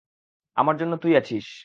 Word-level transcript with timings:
আমার 0.57 0.75
জন্য 0.77 0.93
তুই 0.97 1.13
আছিস। 1.17 1.47